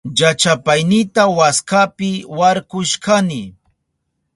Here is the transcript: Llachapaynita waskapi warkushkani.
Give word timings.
Llachapaynita 0.17 1.23
waskapi 1.37 2.09
warkushkani. 2.37 3.41